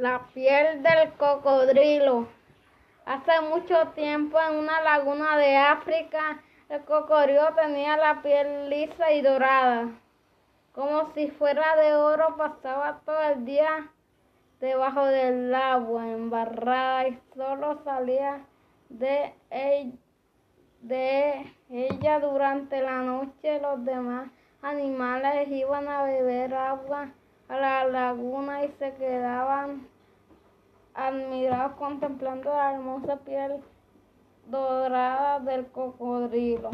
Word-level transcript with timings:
La 0.00 0.26
piel 0.32 0.82
del 0.82 1.12
cocodrilo. 1.18 2.26
Hace 3.04 3.38
mucho 3.42 3.88
tiempo 3.88 4.40
en 4.40 4.56
una 4.56 4.80
laguna 4.80 5.36
de 5.36 5.58
África, 5.58 6.42
el 6.70 6.82
cocodrilo 6.84 7.52
tenía 7.54 7.98
la 7.98 8.22
piel 8.22 8.70
lisa 8.70 9.12
y 9.12 9.20
dorada. 9.20 9.88
Como 10.72 11.12
si 11.12 11.30
fuera 11.32 11.76
de 11.76 11.94
oro, 11.96 12.34
pasaba 12.38 13.02
todo 13.04 13.20
el 13.24 13.44
día 13.44 13.90
debajo 14.58 15.04
del 15.04 15.54
agua, 15.54 16.08
embarrada, 16.08 17.08
y 17.08 17.20
solo 17.36 17.84
salía 17.84 18.40
de, 18.88 19.34
de 20.80 21.52
ella 21.68 22.20
durante 22.20 22.80
la 22.80 23.02
noche. 23.02 23.60
Los 23.60 23.84
demás 23.84 24.30
animales 24.62 25.46
iban 25.50 25.88
a 25.88 26.04
beber 26.04 26.54
agua 26.54 27.10
a 27.50 27.56
la 27.56 27.84
laguna 27.84 28.64
y 28.64 28.68
se 28.78 28.94
quedaban 28.94 29.88
admirados 30.94 31.72
contemplando 31.72 32.48
la 32.48 32.74
hermosa 32.74 33.16
piel 33.16 33.60
dorada 34.46 35.40
del 35.40 35.66
cocodrilo. 35.66 36.70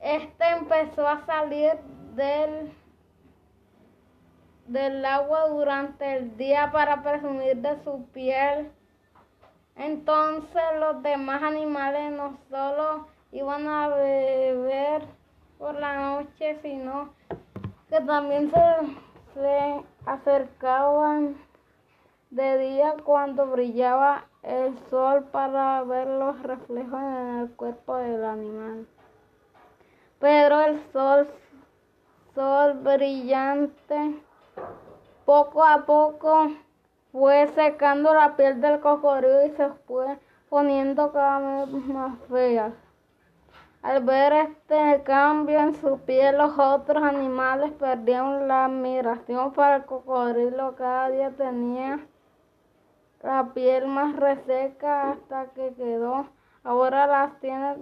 Este 0.00 0.44
empezó 0.48 1.08
a 1.08 1.26
salir 1.26 1.72
del, 2.14 2.72
del 4.68 5.04
agua 5.04 5.48
durante 5.48 6.16
el 6.16 6.36
día 6.36 6.70
para 6.70 7.02
presumir 7.02 7.56
de 7.56 7.82
su 7.82 8.06
piel. 8.12 8.70
Entonces 9.74 10.62
los 10.78 11.02
demás 11.02 11.42
animales 11.42 12.12
no 12.12 12.38
solo 12.48 13.08
iban 13.32 13.66
a 13.66 13.88
beber 13.88 15.02
por 15.58 15.74
la 15.74 15.96
noche, 15.96 16.60
sino 16.62 17.12
que 17.94 18.00
también 18.00 18.50
se, 19.34 19.84
acercaban 20.04 21.36
de 22.30 22.58
día 22.58 22.96
cuando 23.04 23.46
brillaba 23.46 24.24
el 24.42 24.76
sol 24.90 25.28
para 25.30 25.80
ver 25.84 26.08
los 26.08 26.42
reflejos 26.42 27.00
en 27.00 27.38
el 27.38 27.50
cuerpo 27.52 27.96
del 27.98 28.24
animal. 28.24 28.88
Pero 30.18 30.60
el 30.62 30.82
sol, 30.92 31.28
sol 32.34 32.80
brillante, 32.82 34.20
poco 35.24 35.62
a 35.62 35.86
poco 35.86 36.50
fue 37.12 37.46
secando 37.54 38.12
la 38.12 38.34
piel 38.34 38.60
del 38.60 38.80
cocodrilo 38.80 39.46
y 39.46 39.50
se 39.50 39.68
fue 39.86 40.18
poniendo 40.48 41.12
cada 41.12 41.64
vez 41.64 41.72
más 41.86 42.18
fea. 42.28 42.72
Al 43.84 44.02
ver 44.02 44.32
este 44.32 45.02
cambio 45.02 45.60
en 45.60 45.74
su 45.74 45.98
piel, 46.06 46.38
los 46.38 46.58
otros 46.58 47.02
animales 47.02 47.70
perdieron 47.72 48.48
la 48.48 48.64
admiración 48.64 49.52
para 49.52 49.76
el 49.76 49.84
cocodrilo. 49.84 50.74
Cada 50.74 51.10
día 51.10 51.30
tenía 51.36 52.00
la 53.22 53.52
piel 53.52 53.86
más 53.86 54.16
reseca 54.16 55.10
hasta 55.10 55.48
que 55.48 55.74
quedó. 55.74 56.28
Ahora 56.62 57.06
las 57.06 57.38
tiene 57.40 57.76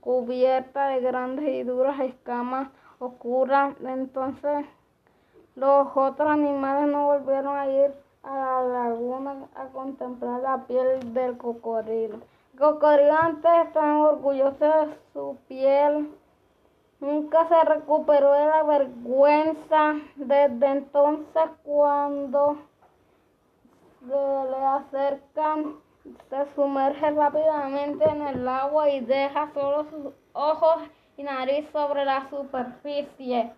cubiertas 0.00 0.96
de 0.96 1.02
grandes 1.02 1.48
y 1.48 1.62
duras 1.62 2.00
escamas 2.00 2.70
oscuras. 2.98 3.76
Entonces 3.86 4.66
los 5.54 5.86
otros 5.94 6.30
animales 6.30 6.88
no 6.88 7.06
volvieron 7.06 7.56
a 7.56 7.68
ir 7.68 7.94
a 8.24 8.34
la 8.34 8.62
laguna 8.88 9.46
a 9.54 9.66
contemplar 9.66 10.40
la 10.40 10.66
piel 10.66 11.14
del 11.14 11.38
cocodrilo 11.38 12.18
cocodrilantes 12.58 13.50
están 13.66 13.96
orgullosos 13.96 14.58
de 14.60 14.98
su 15.12 15.38
piel. 15.48 16.10
Nunca 17.00 17.48
se 17.48 17.64
recuperó 17.64 18.32
de 18.32 18.46
la 18.46 18.62
vergüenza. 18.64 19.94
Desde 20.16 20.66
entonces 20.66 21.44
cuando 21.62 22.58
se 24.00 24.06
le 24.06 24.64
acercan, 24.64 25.76
se 26.28 26.54
sumerge 26.54 27.10
rápidamente 27.10 28.04
en 28.04 28.22
el 28.22 28.48
agua 28.48 28.90
y 28.90 29.00
deja 29.00 29.50
solo 29.54 29.84
sus 29.90 30.12
ojos 30.32 30.82
y 31.16 31.22
nariz 31.22 31.68
sobre 31.72 32.04
la 32.04 32.28
superficie. 32.28 33.52